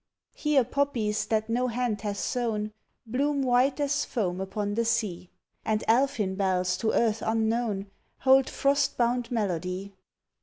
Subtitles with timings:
[0.33, 2.73] Here poppies that no hand hath sown
[3.05, 5.29] Bloom white as foam upon the sea,
[5.63, 7.85] And elfin bells to earth unknown
[8.21, 9.93] Hold frost bound melody.